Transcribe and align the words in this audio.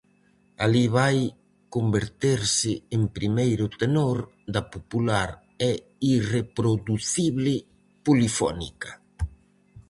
Alí 0.63 0.85
vai 0.97 1.17
converterse 1.75 2.71
en 2.95 3.03
primeiro 3.17 3.65
tenor 3.81 4.17
da 4.53 4.61
popular 4.73 5.29
e 5.69 5.71
irreproducible 6.15 7.55
Polifónica. 8.05 8.91